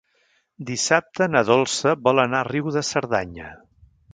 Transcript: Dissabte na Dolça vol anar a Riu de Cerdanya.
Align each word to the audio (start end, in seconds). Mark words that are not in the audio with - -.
Dissabte 0.69 1.27
na 1.35 1.43
Dolça 1.49 1.95
vol 2.09 2.25
anar 2.27 2.41
a 2.45 2.49
Riu 2.51 2.73
de 2.79 2.85
Cerdanya. 2.91 3.53